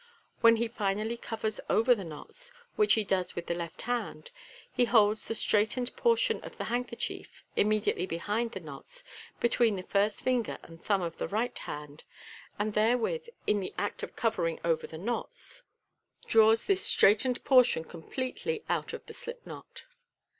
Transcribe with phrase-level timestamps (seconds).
[0.39, 4.31] When he finally covers over the knots, which he does with the left hand,
[4.73, 9.03] he holds the straightened portion of the handkerchief, immediately behind the knots,
[9.39, 12.03] between the first finger and thumb of the right hand,
[12.57, 15.61] and therewith, in the act of covering over the knots,
[16.25, 19.83] draws this straightened portion completely out of the slip knot.